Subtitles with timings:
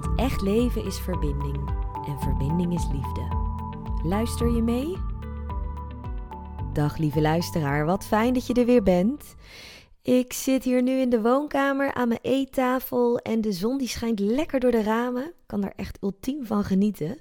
[0.00, 1.68] Want echt leven is verbinding
[2.06, 3.28] en verbinding is liefde.
[4.02, 4.96] Luister je mee?
[6.72, 9.36] Dag lieve luisteraar, wat fijn dat je er weer bent.
[10.06, 14.18] Ik zit hier nu in de woonkamer aan mijn eettafel en de zon die schijnt
[14.20, 15.24] lekker door de ramen.
[15.24, 17.18] Ik kan daar echt ultiem van genieten.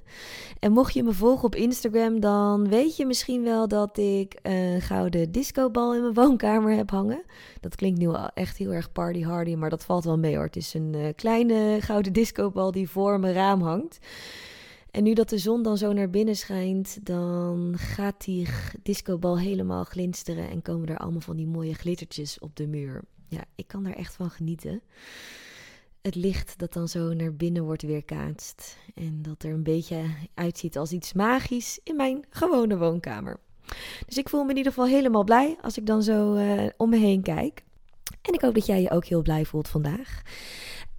[0.60, 4.82] En mocht je me volgen op Instagram, dan weet je misschien wel dat ik een
[4.82, 7.24] gouden discobal in mijn woonkamer heb hangen.
[7.60, 10.46] Dat klinkt nu echt heel erg party hardy, maar dat valt wel mee hoor.
[10.46, 14.00] Het is een uh, kleine gouden discobal die voor mijn raam hangt.
[14.96, 18.48] En nu dat de zon dan zo naar binnen schijnt, dan gaat die
[18.84, 23.04] discobal helemaal glinsteren en komen er allemaal van die mooie glittertjes op de muur.
[23.28, 24.82] Ja, ik kan daar echt van genieten.
[26.02, 30.78] Het licht dat dan zo naar binnen wordt weerkaatst en dat er een beetje uitziet
[30.78, 33.40] als iets magisch in mijn gewone woonkamer.
[34.06, 36.90] Dus ik voel me in ieder geval helemaal blij als ik dan zo uh, om
[36.90, 37.64] me heen kijk.
[38.22, 40.22] En ik hoop dat jij je ook heel blij voelt vandaag.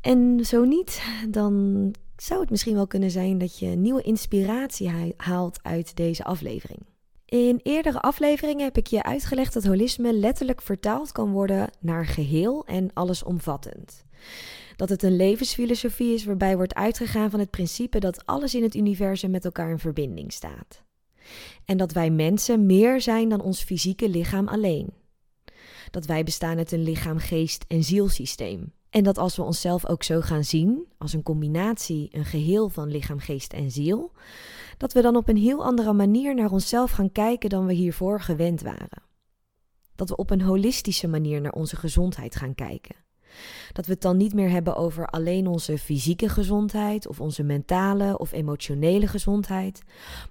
[0.01, 5.59] En zo niet, dan zou het misschien wel kunnen zijn dat je nieuwe inspiratie haalt
[5.63, 6.81] uit deze aflevering.
[7.25, 12.67] In eerdere afleveringen heb ik je uitgelegd dat holisme letterlijk vertaald kan worden naar geheel
[12.67, 14.05] en allesomvattend.
[14.77, 18.75] Dat het een levensfilosofie is waarbij wordt uitgegaan van het principe dat alles in het
[18.75, 20.83] universum met elkaar in verbinding staat.
[21.65, 24.93] En dat wij mensen meer zijn dan ons fysieke lichaam alleen.
[25.91, 28.73] Dat wij bestaan uit een lichaam, geest en zielsysteem.
[28.97, 32.89] En dat als we onszelf ook zo gaan zien, als een combinatie, een geheel van
[32.89, 34.13] lichaam, geest en ziel,
[34.77, 38.21] dat we dan op een heel andere manier naar onszelf gaan kijken dan we hiervoor
[38.21, 39.03] gewend waren.
[39.95, 42.97] Dat we op een holistische manier naar onze gezondheid gaan kijken.
[43.73, 48.19] Dat we het dan niet meer hebben over alleen onze fysieke gezondheid of onze mentale
[48.19, 49.83] of emotionele gezondheid,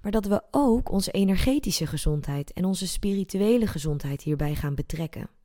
[0.02, 5.35] maar dat we ook onze energetische gezondheid en onze spirituele gezondheid hierbij gaan betrekken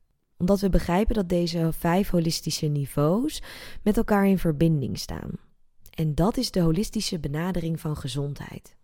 [0.42, 3.42] omdat we begrijpen dat deze vijf holistische niveaus
[3.82, 5.30] met elkaar in verbinding staan.
[5.90, 8.76] En dat is de holistische benadering van gezondheid.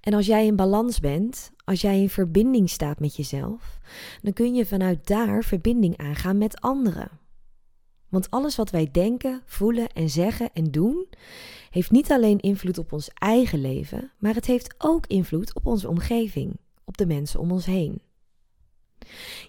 [0.00, 3.78] En als jij in balans bent, als jij in verbinding staat met jezelf,
[4.22, 7.10] dan kun je vanuit daar verbinding aangaan met anderen.
[8.08, 11.08] Want alles wat wij denken, voelen en zeggen en doen,
[11.70, 15.88] heeft niet alleen invloed op ons eigen leven, maar het heeft ook invloed op onze
[15.88, 18.02] omgeving, op de mensen om ons heen.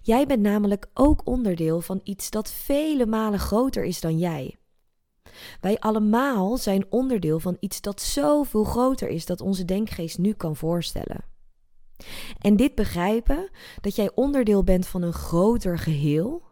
[0.02, 4.56] Jij bent namelijk ook onderdeel van iets dat vele malen groter is dan jij.
[5.62, 10.56] Wij allemaal zijn onderdeel van iets dat zoveel groter is dat onze denkgeest nu kan
[10.56, 11.24] voorstellen.
[12.40, 13.50] En dit begrijpen,
[13.82, 16.44] dat jij onderdeel bent van een groter geheel,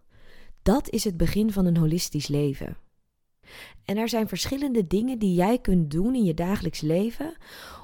[0.62, 2.78] dat is het begin van een holistisch leven.
[3.86, 7.38] En er zijn verschillende dingen die jij kunt doen in je dagelijks leven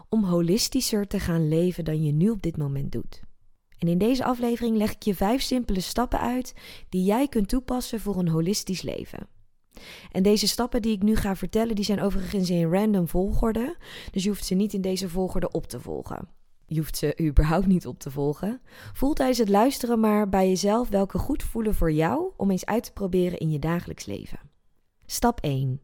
[0.10, 3.22] om holistischer te gaan leven dan je nu op dit moment doet.
[3.80, 6.54] En in deze aflevering leg ik je vijf simpele stappen uit
[6.90, 9.28] die jij kunt toepassen voor een holistisch leven.
[10.12, 13.78] En deze stappen die ik nu ga vertellen, die zijn overigens in random volgorde.
[14.12, 16.28] Dus je hoeft ze niet in deze volgorde op te volgen.
[16.68, 18.62] Je hoeft ze überhaupt niet op te volgen.
[18.94, 22.84] Voel tijdens het luisteren maar bij jezelf welke goed voelen voor jou om eens uit
[22.84, 24.40] te proberen in je dagelijks leven.
[25.06, 25.82] Stap 1.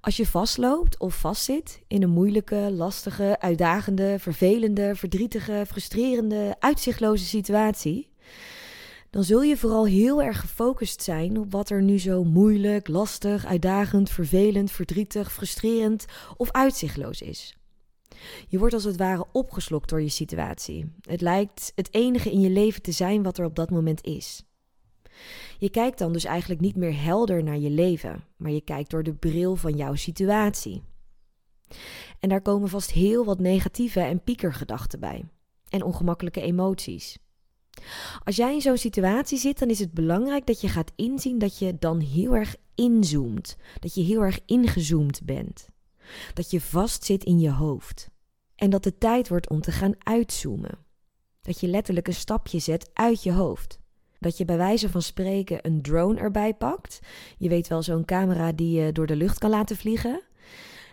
[0.00, 8.12] Als je vastloopt of vastzit in een moeilijke, lastige, uitdagende, vervelende, verdrietige, frustrerende, uitzichtloze situatie,
[9.10, 13.46] dan zul je vooral heel erg gefocust zijn op wat er nu zo moeilijk, lastig,
[13.46, 16.04] uitdagend, vervelend, verdrietig, frustrerend
[16.36, 17.56] of uitzichtloos is.
[18.48, 20.92] Je wordt als het ware opgeslokt door je situatie.
[21.00, 24.42] Het lijkt het enige in je leven te zijn wat er op dat moment is.
[25.58, 29.02] Je kijkt dan dus eigenlijk niet meer helder naar je leven, maar je kijkt door
[29.02, 30.82] de bril van jouw situatie.
[32.20, 35.24] En daar komen vast heel wat negatieve en piekergedachten bij.
[35.68, 37.18] En ongemakkelijke emoties.
[38.24, 41.58] Als jij in zo'n situatie zit, dan is het belangrijk dat je gaat inzien dat
[41.58, 43.56] je dan heel erg inzoomt.
[43.80, 45.68] Dat je heel erg ingezoomd bent.
[46.34, 48.10] Dat je vastzit in je hoofd.
[48.56, 50.78] En dat het tijd wordt om te gaan uitzoomen.
[51.40, 53.82] Dat je letterlijk een stapje zet uit je hoofd
[54.24, 57.00] dat je bij wijze van spreken een drone erbij pakt.
[57.38, 60.22] Je weet wel, zo'n camera die je door de lucht kan laten vliegen.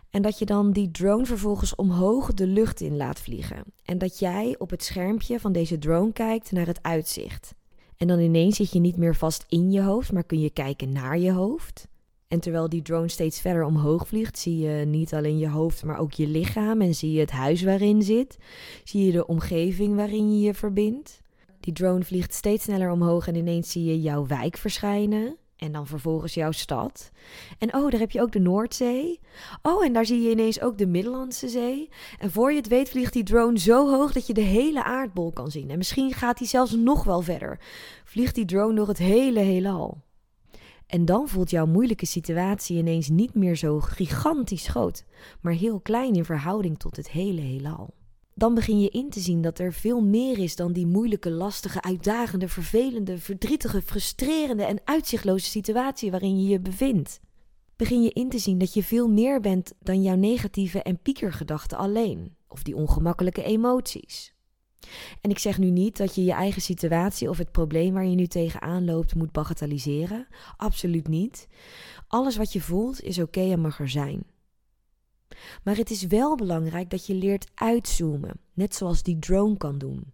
[0.10, 3.64] En dat je dan die drone vervolgens omhoog de lucht in laat vliegen.
[3.84, 7.54] En dat jij op het schermpje van deze drone kijkt naar het uitzicht.
[7.98, 10.92] En dan ineens zit je niet meer vast in je hoofd, maar kun je kijken
[10.92, 11.88] naar je hoofd.
[12.28, 16.00] En terwijl die drone steeds verder omhoog vliegt, zie je niet alleen je hoofd, maar
[16.00, 18.38] ook je lichaam en zie je het huis waarin zit.
[18.84, 21.21] Zie je de omgeving waarin je je verbindt.
[21.62, 25.36] Die drone vliegt steeds sneller omhoog en ineens zie je jouw wijk verschijnen.
[25.56, 27.12] En dan vervolgens jouw stad.
[27.58, 29.20] En oh, daar heb je ook de Noordzee.
[29.62, 31.90] Oh, en daar zie je ineens ook de Middellandse Zee.
[32.20, 35.32] En voor je het weet vliegt die drone zo hoog dat je de hele aardbol
[35.32, 35.70] kan zien.
[35.70, 37.60] En misschien gaat hij zelfs nog wel verder.
[38.04, 40.02] Vliegt die drone door het hele heelal.
[40.88, 45.06] En dan voelt jouw moeilijke situatie ineens niet meer zo gigantisch groot,
[45.42, 47.94] maar heel klein in verhouding tot het hele heelal.
[48.34, 51.82] Dan begin je in te zien dat er veel meer is dan die moeilijke, lastige,
[51.82, 57.20] uitdagende, vervelende, verdrietige, frustrerende en uitzichtloze situatie waarin je je bevindt.
[57.76, 61.78] Begin je in te zien dat je veel meer bent dan jouw negatieve en piekergedachten
[61.78, 64.34] alleen, of die ongemakkelijke emoties.
[65.22, 68.16] En ik zeg nu niet dat je je eigen situatie of het probleem waar je
[68.16, 70.28] nu tegenaan loopt moet bagatelliseren.
[70.58, 71.48] Absoluut niet.
[72.08, 74.24] Alles wat je voelt is oké en mag er zijn.
[75.64, 80.14] Maar het is wel belangrijk dat je leert uitzoomen, net zoals die drone kan doen.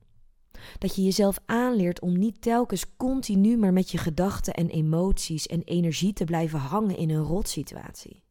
[0.78, 5.62] Dat je jezelf aanleert om niet telkens continu maar met je gedachten en emoties en
[5.64, 8.24] energie te blijven hangen in een rotsituatie.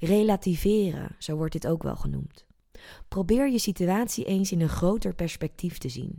[0.00, 2.46] Relativeren, zo wordt dit ook wel genoemd.
[3.08, 6.18] Probeer je situatie eens in een groter perspectief te zien.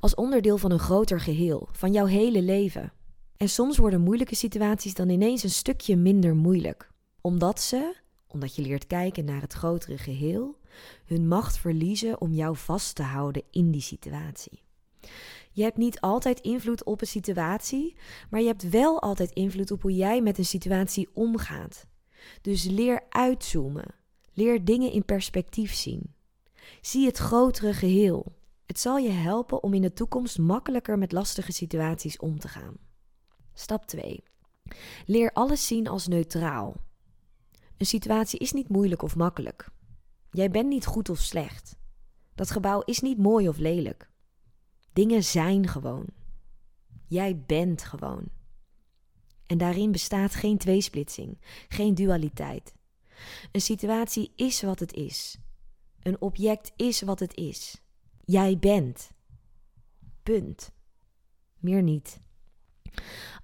[0.00, 2.92] Als onderdeel van een groter geheel, van jouw hele leven.
[3.36, 6.90] En soms worden moeilijke situaties dan ineens een stukje minder moeilijk,
[7.20, 7.94] omdat ze,
[8.28, 10.58] omdat je leert kijken naar het grotere geheel,
[11.04, 14.62] hun macht verliezen om jou vast te houden in die situatie.
[15.52, 17.96] Je hebt niet altijd invloed op een situatie,
[18.30, 21.86] maar je hebt wel altijd invloed op hoe jij met een situatie omgaat.
[22.40, 23.94] Dus leer uitzoomen.
[24.32, 26.14] Leer dingen in perspectief zien.
[26.80, 28.36] Zie het grotere geheel.
[28.66, 32.76] Het zal je helpen om in de toekomst makkelijker met lastige situaties om te gaan.
[33.54, 34.22] Stap 2.
[35.06, 36.76] Leer alles zien als neutraal.
[37.78, 39.68] Een situatie is niet moeilijk of makkelijk.
[40.30, 41.76] Jij bent niet goed of slecht.
[42.34, 44.10] Dat gebouw is niet mooi of lelijk.
[44.92, 46.06] Dingen zijn gewoon.
[47.06, 48.28] Jij bent gewoon.
[49.46, 51.38] En daarin bestaat geen tweesplitsing,
[51.68, 52.74] geen dualiteit.
[53.52, 55.38] Een situatie is wat het is.
[56.02, 57.82] Een object is wat het is.
[58.24, 59.10] Jij bent.
[60.22, 60.72] Punt.
[61.58, 62.20] Meer niet.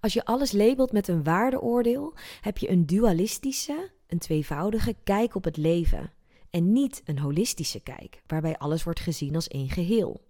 [0.01, 5.45] Als je alles labelt met een waardeoordeel, heb je een dualistische, een tweevoudige kijk op
[5.45, 6.13] het leven.
[6.51, 10.21] En niet een holistische kijk, waarbij alles wordt gezien als één geheel.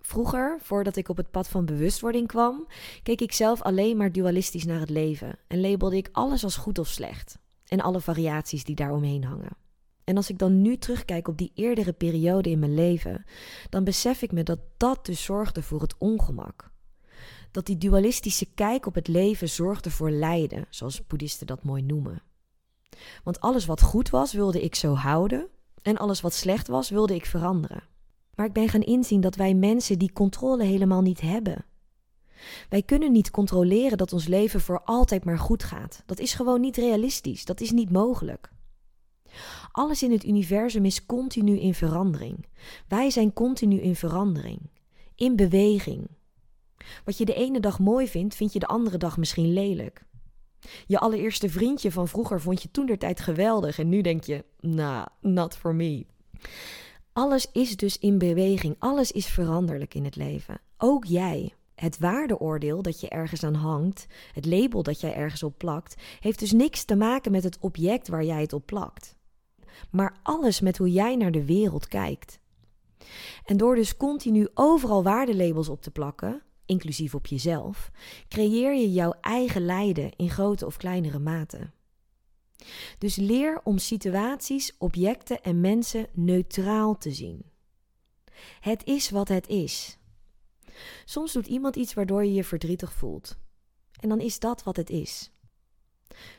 [0.00, 2.66] Vroeger, voordat ik op het pad van bewustwording kwam,
[3.02, 6.78] keek ik zelf alleen maar dualistisch naar het leven en labelde ik alles als goed
[6.78, 9.56] of slecht en alle variaties die daaromheen hangen.
[10.04, 13.24] En als ik dan nu terugkijk op die eerdere periode in mijn leven,
[13.70, 16.72] dan besef ik me dat dat dus zorgde voor het ongemak.
[17.50, 22.22] Dat die dualistische kijk op het leven zorgde voor lijden, zoals boeddhisten dat mooi noemen.
[23.24, 25.48] Want alles wat goed was, wilde ik zo houden,
[25.82, 27.82] en alles wat slecht was, wilde ik veranderen.
[28.34, 31.64] Maar ik ben gaan inzien dat wij mensen die controle helemaal niet hebben.
[32.68, 36.02] Wij kunnen niet controleren dat ons leven voor altijd maar goed gaat.
[36.06, 37.44] Dat is gewoon niet realistisch.
[37.44, 38.52] Dat is niet mogelijk.
[39.72, 42.46] Alles in het universum is continu in verandering.
[42.88, 44.60] Wij zijn continu in verandering,
[45.14, 46.08] in beweging.
[47.04, 50.04] Wat je de ene dag mooi vindt, vind je de andere dag misschien lelijk.
[50.86, 54.44] Je allereerste vriendje van vroeger vond je toen der tijd geweldig en nu denk je,
[54.60, 56.06] nah, not for me.
[57.12, 60.60] Alles is dus in beweging, alles is veranderlijk in het leven.
[60.78, 61.54] Ook jij.
[61.74, 66.38] Het waardeoordeel dat je ergens aan hangt, het label dat jij ergens op plakt, heeft
[66.38, 69.16] dus niks te maken met het object waar jij het op plakt.
[69.90, 72.38] Maar alles met hoe jij naar de wereld kijkt.
[73.44, 77.90] En door dus continu overal waardelabels op te plakken, inclusief op jezelf,
[78.28, 81.70] creëer je jouw eigen lijden in grote of kleinere mate.
[82.98, 87.44] Dus leer om situaties, objecten en mensen neutraal te zien.
[88.60, 89.98] Het is wat het is.
[91.04, 93.36] Soms doet iemand iets waardoor je je verdrietig voelt.
[94.00, 95.32] En dan is dat wat het is.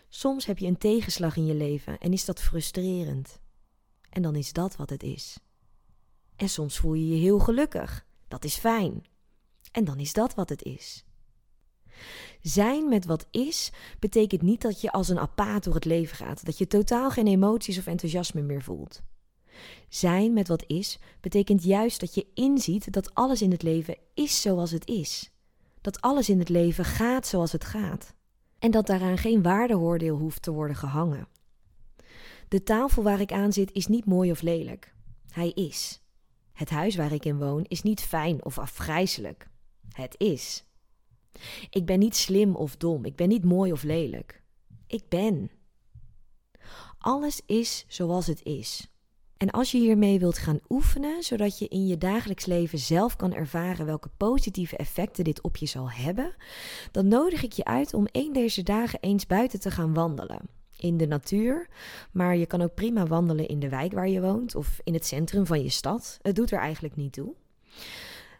[0.09, 3.39] Soms heb je een tegenslag in je leven en is dat frustrerend.
[4.09, 5.37] En dan is dat wat het is.
[6.35, 8.05] En soms voel je je heel gelukkig.
[8.27, 9.03] Dat is fijn.
[9.75, 11.05] En dan is dat wat het is.
[12.41, 16.45] Zijn met wat is betekent niet dat je als een apaat door het leven gaat,
[16.45, 19.01] dat je totaal geen emoties of enthousiasme meer voelt.
[19.89, 24.41] Zijn met wat is betekent juist dat je inziet dat alles in het leven is
[24.41, 25.31] zoals het is.
[25.81, 28.15] Dat alles in het leven gaat zoals het gaat.
[28.59, 31.27] En dat daaraan geen waardeoordeel hoeft te worden gehangen.
[32.47, 34.93] De tafel waar ik aan zit is niet mooi of lelijk.
[35.29, 36.01] Hij is.
[36.53, 39.53] Het huis waar ik in woon is niet fijn of afgrijzelijk.
[39.91, 40.63] Het is.
[41.69, 43.05] Ik ben niet slim of dom.
[43.05, 44.41] Ik ben niet mooi of lelijk.
[44.87, 45.51] Ik ben.
[46.97, 48.89] Alles is zoals het is.
[49.37, 53.33] En als je hiermee wilt gaan oefenen, zodat je in je dagelijks leven zelf kan
[53.33, 56.35] ervaren welke positieve effecten dit op je zal hebben,
[56.91, 60.39] dan nodig ik je uit om één deze dagen eens buiten te gaan wandelen.
[60.77, 61.69] In de natuur,
[62.11, 65.05] maar je kan ook prima wandelen in de wijk waar je woont of in het
[65.05, 66.19] centrum van je stad.
[66.21, 67.33] Het doet er eigenlijk niet toe.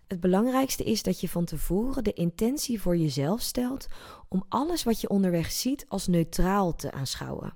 [0.08, 3.88] Het belangrijkste is dat je van tevoren de intentie voor jezelf stelt
[4.30, 7.56] om alles wat je onderweg ziet als neutraal te aanschouwen.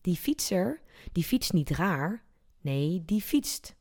[0.00, 0.80] Die fietser,
[1.12, 2.22] die fietst niet raar,
[2.60, 3.74] nee, die fietst.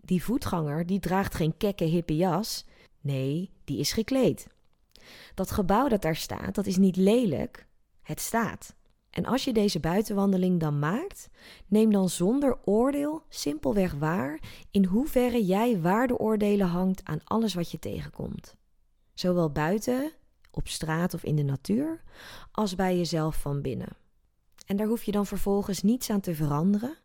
[0.00, 2.64] Die voetganger, die draagt geen kekke hippe jas,
[3.00, 4.46] nee, die is gekleed.
[5.34, 7.66] Dat gebouw dat daar staat, dat is niet lelijk,
[8.02, 8.75] het staat.
[9.16, 11.28] En als je deze buitenwandeling dan maakt,
[11.66, 17.78] neem dan zonder oordeel simpelweg waar in hoeverre jij waardeoordelen hangt aan alles wat je
[17.78, 18.56] tegenkomt.
[19.14, 20.12] Zowel buiten,
[20.50, 22.02] op straat of in de natuur,
[22.52, 23.96] als bij jezelf van binnen.
[24.66, 26.96] En daar hoef je dan vervolgens niets aan te veranderen.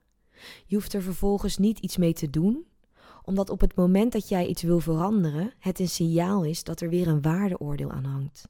[0.65, 2.65] Je hoeft er vervolgens niet iets mee te doen,
[3.23, 6.89] omdat op het moment dat jij iets wil veranderen, het een signaal is dat er
[6.89, 8.47] weer een waardeoordeel aan hangt.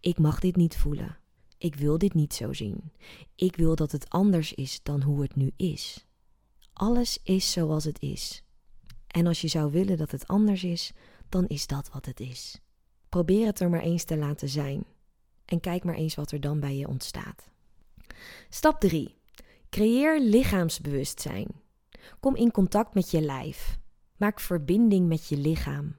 [0.00, 1.20] Ik mag dit niet voelen.
[1.62, 2.92] Ik wil dit niet zo zien.
[3.34, 6.06] Ik wil dat het anders is dan hoe het nu is.
[6.72, 8.44] Alles is zoals het is.
[9.06, 10.92] En als je zou willen dat het anders is,
[11.28, 12.60] dan is dat wat het is.
[13.08, 14.84] Probeer het er maar eens te laten zijn.
[15.44, 17.50] En kijk maar eens wat er dan bij je ontstaat.
[18.48, 19.14] Stap 3.
[19.70, 21.46] Creëer lichaamsbewustzijn.
[22.20, 23.78] Kom in contact met je lijf.
[24.16, 25.96] Maak verbinding met je lichaam.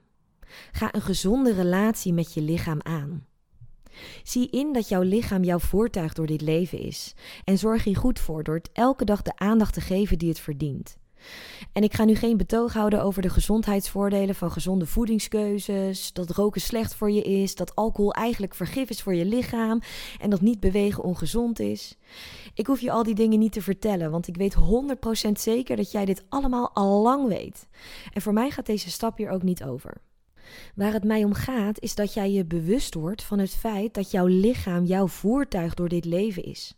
[0.72, 3.26] Ga een gezonde relatie met je lichaam aan.
[4.22, 7.14] Zie in dat jouw lichaam jouw voertuig door dit leven is.
[7.44, 10.40] En zorg hier goed voor door het elke dag de aandacht te geven die het
[10.40, 10.96] verdient.
[11.72, 16.60] En ik ga nu geen betoog houden over de gezondheidsvoordelen van gezonde voedingskeuzes, dat roken
[16.60, 19.80] slecht voor je is, dat alcohol eigenlijk vergif is voor je lichaam
[20.20, 21.96] en dat niet bewegen ongezond is.
[22.54, 24.56] Ik hoef je al die dingen niet te vertellen, want ik weet
[25.28, 27.66] 100% zeker dat jij dit allemaal al lang weet.
[28.12, 30.00] En voor mij gaat deze stap hier ook niet over.
[30.74, 34.10] Waar het mij om gaat, is dat jij je bewust wordt van het feit dat
[34.10, 36.74] jouw lichaam jouw voertuig door dit leven is.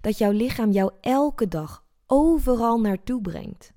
[0.00, 3.72] Dat jouw lichaam jou elke dag overal naartoe brengt.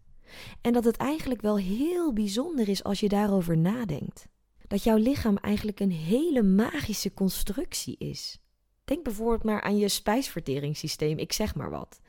[0.62, 4.27] En dat het eigenlijk wel heel bijzonder is als je daarover nadenkt.
[4.67, 8.39] Dat jouw lichaam eigenlijk een hele magische constructie is.
[8.84, 12.00] Denk bijvoorbeeld maar aan je spijsverteringssysteem, ik zeg maar wat.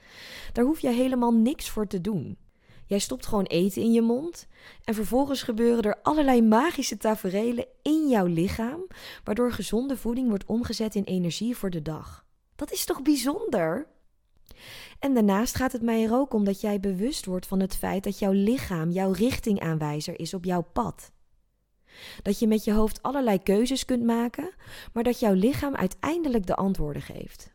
[0.52, 2.38] Daar hoef je helemaal niks voor te doen.
[2.90, 4.46] Jij stopt gewoon eten in je mond
[4.84, 8.86] en vervolgens gebeuren er allerlei magische taferelen in jouw lichaam,
[9.24, 12.24] waardoor gezonde voeding wordt omgezet in energie voor de dag.
[12.56, 13.86] Dat is toch bijzonder?
[14.98, 18.04] En daarnaast gaat het mij er ook om dat jij bewust wordt van het feit
[18.04, 21.12] dat jouw lichaam jouw richtingaanwijzer is op jouw pad.
[22.22, 24.54] Dat je met je hoofd allerlei keuzes kunt maken,
[24.92, 27.52] maar dat jouw lichaam uiteindelijk de antwoorden geeft.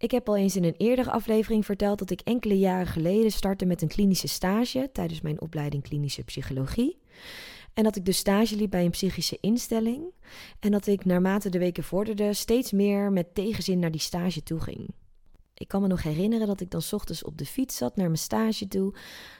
[0.00, 3.64] Ik heb al eens in een eerdere aflevering verteld dat ik enkele jaren geleden startte
[3.64, 6.98] met een klinische stage tijdens mijn opleiding klinische psychologie.
[7.74, 10.12] En dat ik dus stage liep bij een psychische instelling.
[10.60, 14.60] En dat ik naarmate de weken vorderden steeds meer met tegenzin naar die stage toe
[14.60, 14.88] ging.
[15.60, 18.18] Ik kan me nog herinneren dat ik dan ochtends op de fiets zat naar mijn
[18.18, 18.94] stage toe.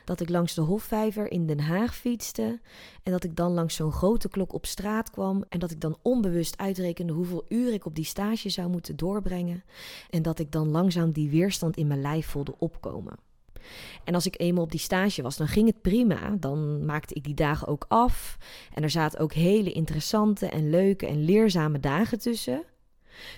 [0.04, 2.60] Dat ik langs de Hofvijver in Den Haag fietste.
[3.02, 5.44] En dat ik dan langs zo'n grote klok op straat kwam.
[5.48, 9.64] En dat ik dan onbewust uitrekende hoeveel uur ik op die stage zou moeten doorbrengen.
[10.10, 13.14] En dat ik dan langzaam die weerstand in mijn lijf voelde opkomen.
[14.04, 16.36] En als ik eenmaal op die stage was, dan ging het prima.
[16.40, 18.38] Dan maakte ik die dagen ook af.
[18.74, 22.64] En er zaten ook hele interessante en leuke en leerzame dagen tussen.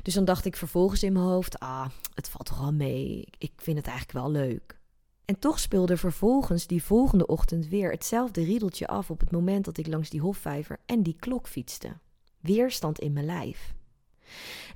[0.02, 3.24] Dus dan dacht ik vervolgens in mijn hoofd: ah, het valt toch wel mee.
[3.38, 4.80] Ik vind het eigenlijk wel leuk.
[5.24, 9.78] En toch speelde vervolgens die volgende ochtend weer hetzelfde riedeltje af op het moment dat
[9.78, 11.96] ik langs die hofvijver en die klok fietste.
[12.40, 13.74] Weerstand in mijn lijf.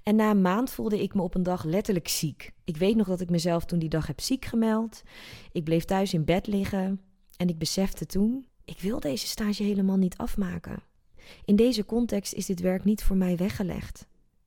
[0.02, 2.52] En na een maand voelde ik me op een dag letterlijk ziek.
[2.64, 5.02] Ik weet nog dat ik mezelf toen die dag heb ziek gemeld.
[5.52, 7.00] Ik bleef thuis in bed liggen
[7.36, 10.82] en ik besefte toen: ik wil deze stage helemaal niet afmaken.
[11.44, 14.06] In deze context is dit werk niet voor mij weggelegd.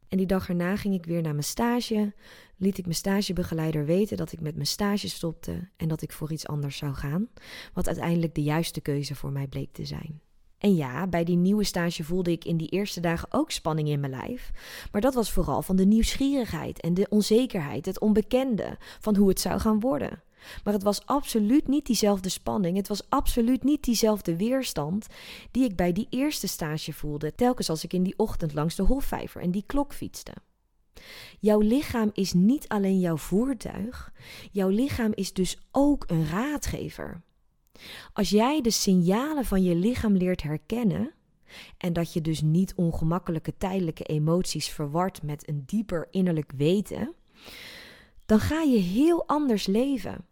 [0.09, 2.13] En die dag erna ging ik weer naar mijn stage.
[2.57, 6.31] Liet ik mijn stagebegeleider weten dat ik met mijn stage stopte en dat ik voor
[6.31, 7.27] iets anders zou gaan.
[7.73, 10.21] Wat uiteindelijk de juiste keuze voor mij bleek te zijn.
[10.57, 13.99] En ja, bij die nieuwe stage voelde ik in die eerste dagen ook spanning in
[13.99, 14.51] mijn lijf.
[14.91, 19.39] Maar dat was vooral van de nieuwsgierigheid en de onzekerheid, het onbekende van hoe het
[19.39, 20.21] zou gaan worden.
[20.63, 25.07] Maar het was absoluut niet diezelfde spanning, het was absoluut niet diezelfde weerstand
[25.51, 28.83] die ik bij die eerste stage voelde, telkens als ik in die ochtend langs de
[28.83, 30.33] Hofvijver en die klok fietste.
[31.39, 34.13] Jouw lichaam is niet alleen jouw voertuig,
[34.51, 37.21] jouw lichaam is dus ook een raadgever.
[38.13, 41.13] Als jij de signalen van je lichaam leert herkennen,
[41.77, 47.13] en dat je dus niet ongemakkelijke tijdelijke emoties verwart met een dieper innerlijk weten,
[48.25, 50.25] dan ga je heel anders leven.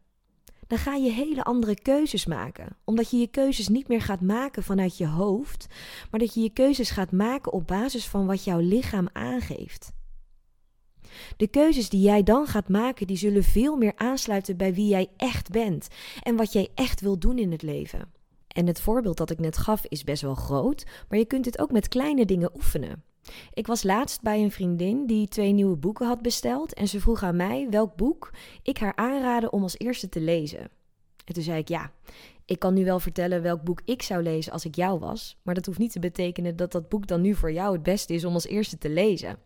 [0.68, 2.78] Dan ga je hele andere keuzes maken.
[2.84, 5.68] Omdat je je keuzes niet meer gaat maken vanuit je hoofd,
[6.12, 9.92] maar dat je je keuzes gaat maken op basis van wat jouw lichaam aangeeft.
[11.38, 15.10] De keuzes die jij dan gaat maken, die zullen veel meer aansluiten bij wie jij
[15.18, 15.88] echt bent
[16.22, 18.12] en wat jij echt wil doen in het leven.
[18.48, 21.60] En het voorbeeld dat ik net gaf is best wel groot, maar je kunt het
[21.60, 23.04] ook met kleine dingen oefenen.
[23.54, 27.24] Ik was laatst bij een vriendin die twee nieuwe boeken had besteld en ze vroeg
[27.24, 28.32] aan mij welk boek
[28.64, 30.70] ik haar aanraden om als eerste te lezen.
[31.26, 31.92] En toen zei ik ja,
[32.46, 35.56] ik kan nu wel vertellen welk boek ik zou lezen als ik jou was, maar
[35.56, 38.26] dat hoeft niet te betekenen dat dat boek dan nu voor jou het beste is
[38.26, 39.38] om als eerste te lezen.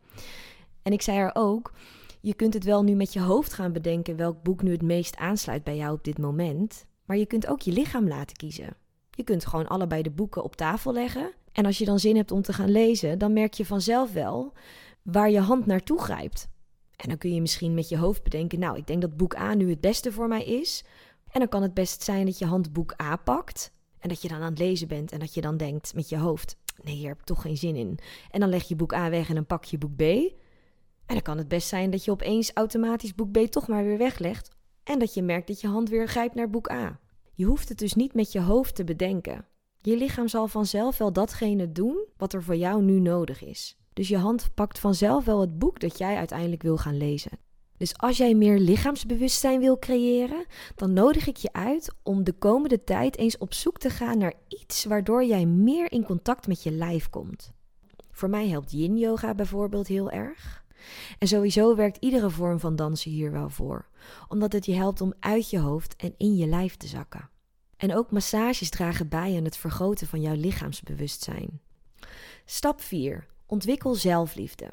[0.82, 1.74] En ik zei haar ook,
[2.22, 5.16] je kunt het wel nu met je hoofd gaan bedenken welk boek nu het meest
[5.16, 8.76] aansluit bij jou op dit moment, maar je kunt ook je lichaam laten kiezen.
[9.12, 11.34] Je kunt gewoon allebei de boeken op tafel leggen.
[11.52, 14.54] En als je dan zin hebt om te gaan lezen, dan merk je vanzelf wel
[15.02, 16.50] waar je hand naartoe grijpt.
[16.96, 19.54] En dan kun je misschien met je hoofd bedenken: Nou, ik denk dat boek A
[19.54, 20.84] nu het beste voor mij is.
[21.32, 23.72] En dan kan het best zijn dat je hand boek A pakt.
[24.00, 26.18] En dat je dan aan het lezen bent en dat je dan denkt met je
[26.18, 28.00] hoofd: Nee, hier heb ik toch geen zin in.
[28.30, 30.02] En dan leg je boek A weg en dan pak je boek B.
[30.02, 33.98] En dan kan het best zijn dat je opeens automatisch boek B toch maar weer
[33.98, 34.50] weglegt.
[34.84, 37.00] En dat je merkt dat je hand weer grijpt naar boek A.
[37.34, 39.46] Je hoeft het dus niet met je hoofd te bedenken.
[39.84, 43.78] Je lichaam zal vanzelf wel datgene doen wat er voor jou nu nodig is.
[43.94, 47.40] Dus je hand pakt vanzelf wel het boek dat jij uiteindelijk wil gaan lezen.
[47.78, 50.46] Dus als jij meer lichaamsbewustzijn wil creëren,
[50.76, 54.34] dan nodig ik je uit om de komende tijd eens op zoek te gaan naar
[54.48, 57.52] iets waardoor jij meer in contact met je lijf komt.
[58.12, 60.64] Voor mij helpt yin yoga bijvoorbeeld heel erg.
[61.20, 63.88] En sowieso werkt iedere vorm van dansen hier wel voor,
[64.28, 67.30] omdat het je helpt om uit je hoofd en in je lijf te zakken.
[67.82, 71.62] En ook massages dragen bij aan het vergroten van jouw lichaamsbewustzijn.
[72.46, 73.28] Stap 4.
[73.46, 74.70] Ontwikkel zelfliefde.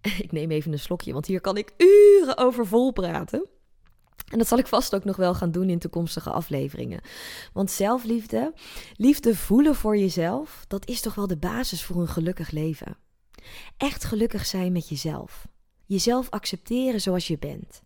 [0.24, 3.48] Ik neem even een slokje, want hier kan ik uren over vol praten.
[4.28, 7.00] En dat zal ik vast ook nog wel gaan doen in toekomstige afleveringen.
[7.52, 8.54] Want zelfliefde,
[8.96, 12.96] liefde voelen voor jezelf, dat is toch wel de basis voor een gelukkig leven.
[13.76, 15.48] Echt gelukkig zijn met jezelf.
[15.86, 17.82] Jezelf accepteren zoals je bent.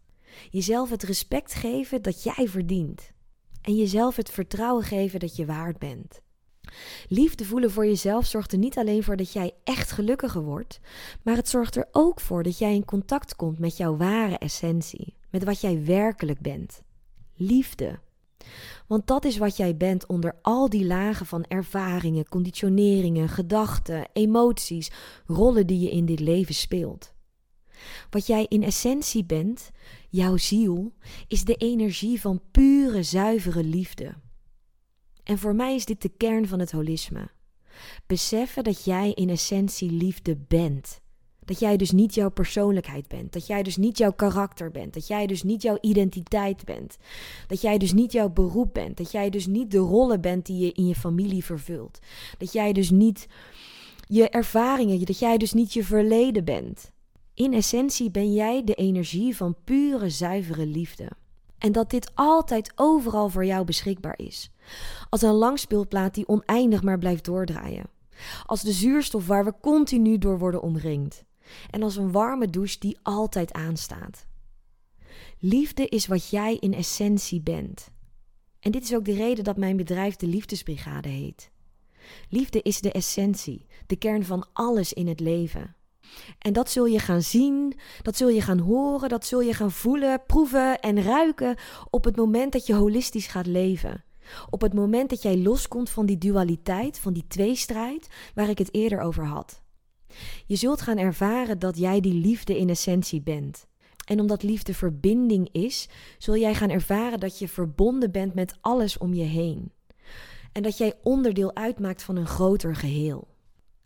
[0.50, 3.14] Jezelf het respect geven dat jij verdient.
[3.66, 6.20] En jezelf het vertrouwen geven dat je waard bent.
[7.08, 10.80] Liefde voelen voor jezelf zorgt er niet alleen voor dat jij echt gelukkiger wordt,
[11.22, 15.14] maar het zorgt er ook voor dat jij in contact komt met jouw ware essentie,
[15.30, 16.82] met wat jij werkelijk bent.
[17.34, 17.98] Liefde.
[18.86, 24.90] Want dat is wat jij bent onder al die lagen van ervaringen, conditioneringen, gedachten, emoties,
[25.26, 27.14] rollen die je in dit leven speelt.
[28.10, 29.70] Wat jij in essentie bent,
[30.08, 30.92] jouw ziel,
[31.28, 34.14] is de energie van pure, zuivere liefde.
[35.24, 37.30] En voor mij is dit de kern van het holisme.
[38.06, 41.00] Beseffen dat jij in essentie liefde bent.
[41.46, 43.32] Dat jij dus niet jouw persoonlijkheid bent.
[43.32, 44.94] Dat jij dus niet jouw karakter bent.
[44.94, 46.96] Dat jij dus niet jouw identiteit bent.
[47.46, 48.96] Dat jij dus niet jouw beroep bent.
[48.96, 51.98] Dat jij dus niet de rollen bent die je in je familie vervult.
[52.38, 53.26] Dat jij dus niet
[54.08, 56.92] je ervaringen, dat jij dus niet je verleden bent.
[57.36, 61.10] In essentie ben jij de energie van pure, zuivere liefde.
[61.58, 64.50] En dat dit altijd overal voor jou beschikbaar is.
[65.08, 67.90] Als een langspeelplaat die oneindig maar blijft doordraaien.
[68.46, 71.24] Als de zuurstof waar we continu door worden omringd.
[71.70, 74.26] En als een warme douche die altijd aanstaat.
[75.38, 77.90] Liefde is wat jij in essentie bent.
[78.60, 81.50] En dit is ook de reden dat mijn bedrijf de Liefdesbrigade heet.
[82.28, 85.75] Liefde is de essentie, de kern van alles in het leven.
[86.38, 89.72] En dat zul je gaan zien, dat zul je gaan horen, dat zul je gaan
[89.72, 91.56] voelen, proeven en ruiken
[91.90, 94.04] op het moment dat je holistisch gaat leven.
[94.50, 98.74] Op het moment dat jij loskomt van die dualiteit, van die tweestrijd waar ik het
[98.74, 99.62] eerder over had.
[100.46, 103.66] Je zult gaan ervaren dat jij die liefde in essentie bent.
[104.06, 105.88] En omdat liefde verbinding is,
[106.18, 109.72] zul jij gaan ervaren dat je verbonden bent met alles om je heen.
[110.52, 113.35] En dat jij onderdeel uitmaakt van een groter geheel.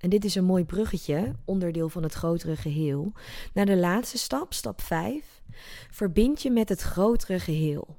[0.00, 3.12] En dit is een mooi bruggetje, onderdeel van het grotere geheel,
[3.54, 5.42] naar de laatste stap, stap 5.
[5.90, 7.96] Verbind je met het grotere geheel.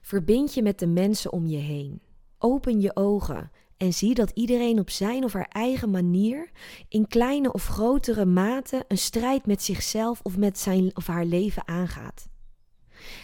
[0.00, 2.00] Verbind je met de mensen om je heen.
[2.38, 6.50] Open je ogen en zie dat iedereen op zijn of haar eigen manier,
[6.88, 11.68] in kleine of grotere mate, een strijd met zichzelf of met zijn of haar leven
[11.68, 12.28] aangaat.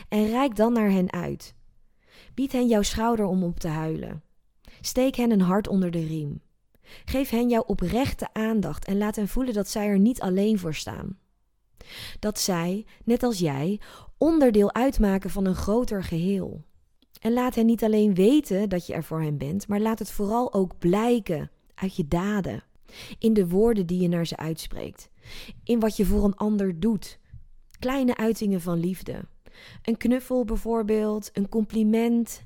[0.09, 1.55] En reik dan naar hen uit.
[2.35, 4.23] Bied hen jouw schouder om op te huilen.
[4.81, 6.41] Steek hen een hart onder de riem.
[7.05, 10.75] Geef hen jouw oprechte aandacht en laat hen voelen dat zij er niet alleen voor
[10.75, 11.19] staan.
[12.19, 13.81] Dat zij, net als jij,
[14.19, 16.65] onderdeel uitmaken van een groter geheel.
[17.21, 20.11] En laat hen niet alleen weten dat je er voor hen bent, maar laat het
[20.11, 22.63] vooral ook blijken uit je daden.
[23.19, 25.11] In de woorden die je naar ze uitspreekt.
[25.65, 27.19] In wat je voor een ander doet.
[27.79, 29.25] Kleine uitingen van liefde.
[29.83, 32.43] Een knuffel bijvoorbeeld, een compliment,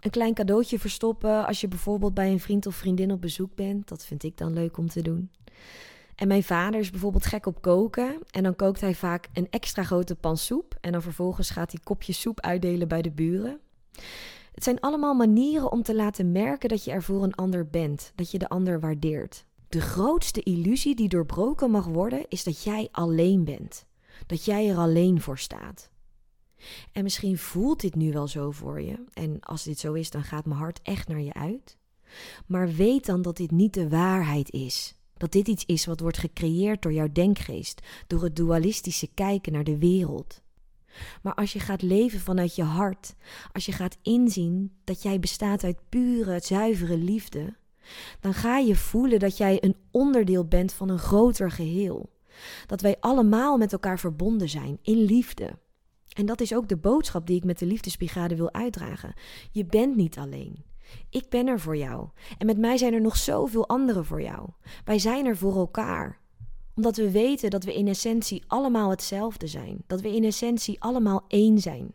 [0.00, 3.88] een klein cadeautje verstoppen als je bijvoorbeeld bij een vriend of vriendin op bezoek bent.
[3.88, 5.30] Dat vind ik dan leuk om te doen.
[6.14, 8.18] En mijn vader is bijvoorbeeld gek op koken.
[8.30, 10.76] En dan kookt hij vaak een extra grote pan soep.
[10.80, 13.60] En dan vervolgens gaat hij kopjes soep uitdelen bij de buren.
[14.52, 18.12] Het zijn allemaal manieren om te laten merken dat je er voor een ander bent.
[18.14, 19.44] Dat je de ander waardeert.
[19.68, 23.86] De grootste illusie die doorbroken mag worden is dat jij alleen bent.
[24.26, 25.90] Dat jij er alleen voor staat.
[26.92, 29.04] En misschien voelt dit nu wel zo voor je.
[29.12, 31.76] En als dit zo is, dan gaat mijn hart echt naar je uit.
[32.46, 34.94] Maar weet dan dat dit niet de waarheid is.
[35.16, 39.64] Dat dit iets is wat wordt gecreëerd door jouw denkgeest, door het dualistische kijken naar
[39.64, 40.42] de wereld.
[41.22, 43.14] Maar als je gaat leven vanuit je hart,
[43.52, 47.56] als je gaat inzien dat jij bestaat uit pure, zuivere liefde,
[48.20, 52.10] dan ga je voelen dat jij een onderdeel bent van een groter geheel.
[52.66, 55.58] Dat wij allemaal met elkaar verbonden zijn in liefde.
[56.18, 59.14] En dat is ook de boodschap die ik met de Liefdesbrigade wil uitdragen.
[59.50, 60.64] Je bent niet alleen.
[61.10, 62.08] Ik ben er voor jou.
[62.38, 64.48] En met mij zijn er nog zoveel anderen voor jou.
[64.84, 66.20] Wij zijn er voor elkaar.
[66.74, 69.82] Omdat we weten dat we in essentie allemaal hetzelfde zijn.
[69.86, 71.92] Dat we in essentie allemaal één zijn.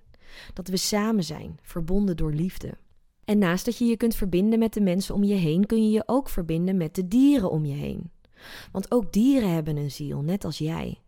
[0.53, 2.77] Dat we samen zijn, verbonden door liefde.
[3.25, 5.91] En naast dat je je kunt verbinden met de mensen om je heen, kun je
[5.91, 8.11] je ook verbinden met de dieren om je heen.
[8.71, 11.01] Want ook dieren hebben een ziel, net als jij.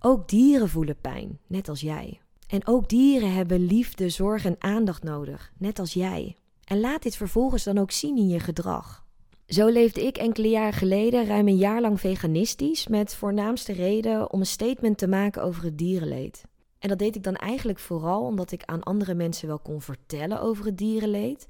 [0.00, 2.21] Ook dieren voelen pijn, net als jij.
[2.52, 6.36] En ook dieren hebben liefde, zorg en aandacht nodig, net als jij.
[6.64, 9.04] En laat dit vervolgens dan ook zien in je gedrag.
[9.46, 14.40] Zo leefde ik enkele jaren geleden ruim een jaar lang veganistisch met voornaamste reden om
[14.40, 16.44] een statement te maken over het dierenleed.
[16.78, 20.40] En dat deed ik dan eigenlijk vooral omdat ik aan andere mensen wel kon vertellen
[20.40, 21.46] over het dierenleed.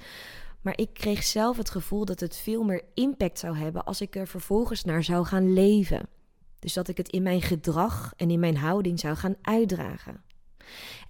[0.60, 4.16] Maar ik kreeg zelf het gevoel dat het veel meer impact zou hebben als ik
[4.16, 6.08] er vervolgens naar zou gaan leven.
[6.58, 10.30] Dus dat ik het in mijn gedrag en in mijn houding zou gaan uitdragen.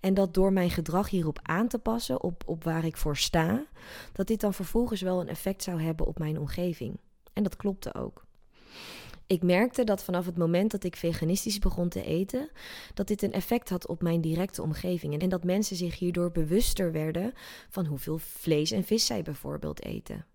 [0.00, 3.64] En dat door mijn gedrag hierop aan te passen, op, op waar ik voor sta,
[4.12, 6.96] dat dit dan vervolgens wel een effect zou hebben op mijn omgeving.
[7.32, 8.24] En dat klopte ook.
[9.26, 12.50] Ik merkte dat vanaf het moment dat ik veganistisch begon te eten,
[12.94, 15.22] dat dit een effect had op mijn directe omgeving.
[15.22, 17.32] En dat mensen zich hierdoor bewuster werden
[17.68, 20.26] van hoeveel vlees en vis zij bijvoorbeeld eten.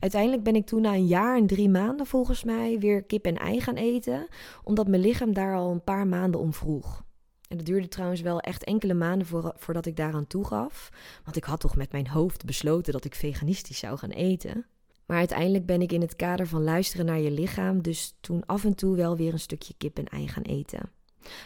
[0.00, 3.36] Uiteindelijk ben ik toen na een jaar en drie maanden volgens mij weer kip en
[3.36, 4.28] ei gaan eten,
[4.64, 7.06] omdat mijn lichaam daar al een paar maanden om vroeg.
[7.48, 10.90] En dat duurde trouwens wel echt enkele maanden voor, voordat ik daaraan toegaf.
[11.24, 14.66] Want ik had toch met mijn hoofd besloten dat ik veganistisch zou gaan eten.
[15.06, 18.64] Maar uiteindelijk ben ik in het kader van luisteren naar je lichaam, dus toen af
[18.64, 20.90] en toe wel weer een stukje kip en ei gaan eten.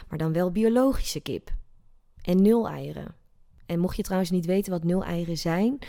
[0.09, 1.51] Maar dan wel biologische kip.
[2.21, 3.15] En nul eieren.
[3.73, 5.79] En mocht je trouwens niet weten wat nul eieren zijn,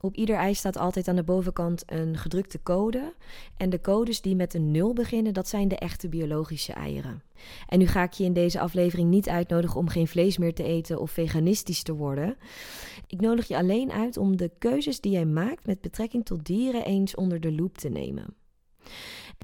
[0.00, 3.14] op ieder ei staat altijd aan de bovenkant een gedrukte code.
[3.56, 7.22] En de codes die met een nul beginnen, dat zijn de echte biologische eieren.
[7.68, 10.62] En nu ga ik je in deze aflevering niet uitnodigen om geen vlees meer te
[10.62, 12.36] eten of veganistisch te worden.
[13.06, 16.84] Ik nodig je alleen uit om de keuzes die jij maakt met betrekking tot dieren
[16.84, 18.34] eens onder de loep te nemen.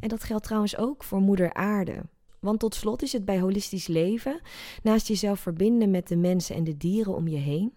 [0.01, 2.03] En dat geldt trouwens ook voor Moeder Aarde.
[2.41, 4.41] Want tot slot is het bij holistisch leven,
[4.83, 7.73] naast jezelf verbinden met de mensen en de dieren om je heen,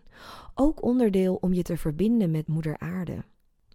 [0.60, 3.24] ook onderdeel om je te verbinden met Moeder Aarde.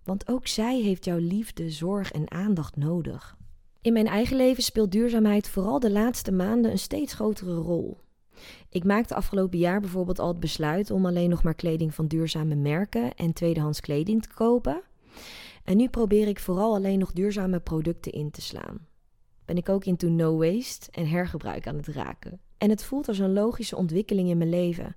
[0.04, 3.36] Want ook zij heeft jouw liefde, zorg en aandacht nodig.
[3.80, 7.98] In mijn eigen leven speelt duurzaamheid vooral de laatste maanden een steeds grotere rol.
[8.68, 12.54] Ik maakte afgelopen jaar bijvoorbeeld al het besluit om alleen nog maar kleding van duurzame
[12.54, 14.82] merken en tweedehands kleding te kopen.
[15.64, 18.86] En nu probeer ik vooral alleen nog duurzame producten in te slaan
[19.44, 22.40] ben ik ook into no waste en hergebruik aan het raken.
[22.58, 24.96] En het voelt als een logische ontwikkeling in mijn leven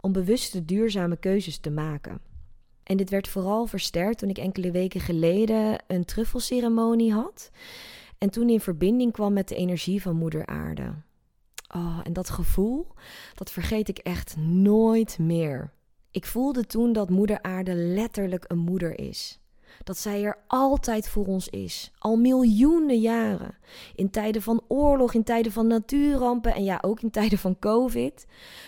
[0.00, 2.20] om bewuste duurzame keuzes te maken.
[2.82, 7.50] En dit werd vooral versterkt toen ik enkele weken geleden een truffelceremonie had.
[8.18, 10.94] En toen in verbinding kwam met de energie van Moeder Aarde.
[11.74, 12.86] Oh, en dat gevoel,
[13.34, 15.72] dat vergeet ik echt nooit meer.
[16.10, 19.40] Ik voelde toen dat Moeder Aarde letterlijk een moeder is
[19.84, 23.58] dat zij er altijd voor ons is, al miljoenen jaren.
[23.94, 28.26] In tijden van oorlog, in tijden van natuurrampen en ja, ook in tijden van COVID.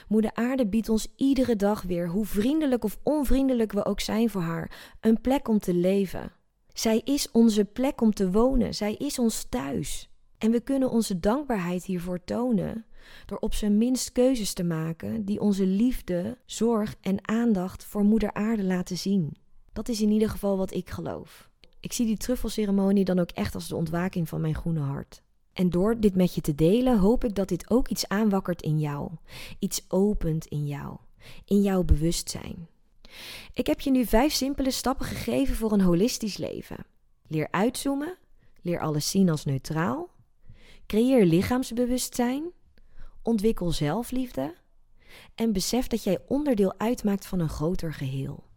[0.08, 4.42] Moeder Aarde biedt ons iedere dag weer, hoe vriendelijk of onvriendelijk we ook zijn voor
[4.42, 6.32] haar, een plek om te leven.
[6.72, 10.10] Zij is onze plek om te wonen, zij is ons thuis.
[10.38, 12.84] En we kunnen onze dankbaarheid hiervoor tonen
[13.26, 18.32] door op zijn minst keuzes te maken die onze liefde, zorg en aandacht voor Moeder
[18.32, 19.36] Aarde laten zien.
[19.72, 21.48] Dat is in ieder geval wat ik geloof.
[21.80, 25.22] Ik zie die truffelceremonie dan ook echt als de ontwaking van mijn groene hart.
[25.52, 28.78] En door dit met je te delen, hoop ik dat dit ook iets aanwakkert in
[28.78, 29.10] jou.
[29.58, 30.96] Iets opent in jou.
[31.44, 32.68] In jouw bewustzijn.
[33.52, 36.86] Ik heb je nu vijf simpele stappen gegeven voor een holistisch leven.
[37.26, 38.16] Leer uitzoomen.
[38.62, 40.10] Leer alles zien als neutraal.
[40.86, 42.44] Creëer lichaamsbewustzijn.
[43.22, 44.54] ontwikkel zelfliefde
[45.34, 48.47] en besef dat jij onderdeel uitmaakt van een groter geheel.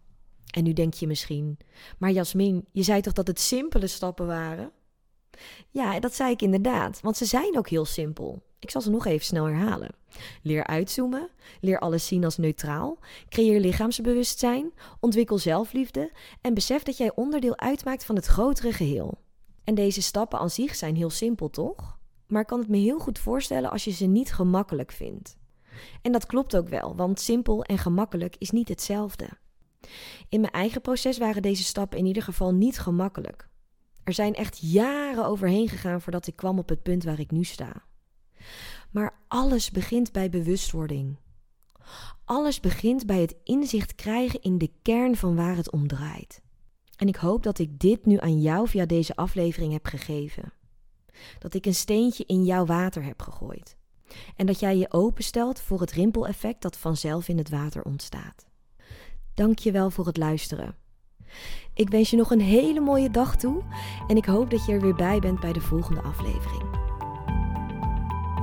[0.52, 1.58] En nu denk je misschien,
[1.98, 4.72] maar Jasmin, je zei toch dat het simpele stappen waren?
[5.70, 8.44] Ja, dat zei ik inderdaad, want ze zijn ook heel simpel.
[8.60, 9.96] Ik zal ze nog even snel herhalen.
[10.42, 11.30] Leer uitzoomen,
[11.62, 16.12] leer alles zien als neutraal, creëer lichaamsbewustzijn, ontwikkel zelfliefde
[16.42, 19.18] en besef dat jij onderdeel uitmaakt van het grotere geheel.
[19.64, 22.00] En deze stappen aan zich zijn heel simpel, toch?
[22.28, 25.38] Maar ik kan het me heel goed voorstellen als je ze niet gemakkelijk vindt.
[26.02, 29.30] En dat klopt ook wel, want simpel en gemakkelijk is niet hetzelfde.
[30.30, 33.50] In mijn eigen proces waren deze stappen in ieder geval niet gemakkelijk.
[34.04, 37.44] Er zijn echt jaren overheen gegaan voordat ik kwam op het punt waar ik nu
[37.44, 37.84] sta.
[38.92, 41.18] Maar alles begint bij bewustwording.
[42.26, 46.42] Alles begint bij het inzicht krijgen in de kern van waar het om draait.
[46.96, 50.54] En ik hoop dat ik dit nu aan jou via deze aflevering heb gegeven.
[51.40, 53.78] Dat ik een steentje in jouw water heb gegooid.
[54.36, 58.46] En dat jij je openstelt voor het rimpeleffect dat vanzelf in het water ontstaat.
[59.34, 60.76] Dank je wel voor het luisteren.
[61.74, 63.62] Ik wens je nog een hele mooie dag toe
[64.08, 66.64] en ik hoop dat je er weer bij bent bij de volgende aflevering.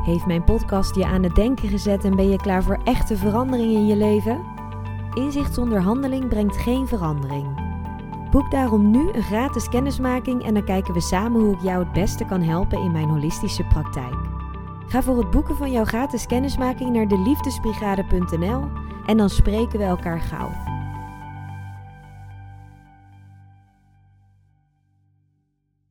[0.05, 3.73] Heeft mijn podcast je aan het denken gezet en ben je klaar voor echte verandering
[3.73, 4.45] in je leven?
[5.15, 7.67] Inzicht zonder handeling brengt geen verandering.
[8.31, 11.93] Boek daarom nu een gratis kennismaking en dan kijken we samen hoe ik jou het
[11.93, 14.15] beste kan helpen in mijn holistische praktijk.
[14.87, 18.65] Ga voor het boeken van jouw gratis kennismaking naar de liefdesbrigade.nl
[19.07, 20.78] en dan spreken we elkaar gauw.